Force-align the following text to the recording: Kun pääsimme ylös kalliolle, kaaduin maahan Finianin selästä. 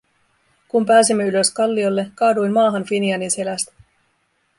Kun 0.67 0.85
pääsimme 0.85 1.23
ylös 1.23 1.51
kalliolle, 1.53 2.11
kaaduin 2.15 2.53
maahan 2.53 2.83
Finianin 2.85 3.31
selästä. 3.31 3.73